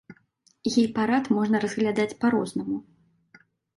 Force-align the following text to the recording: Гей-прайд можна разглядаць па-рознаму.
Гей-прайд 0.75 1.29
можна 1.39 1.61
разглядаць 1.65 2.17
па-рознаму. 2.25 2.75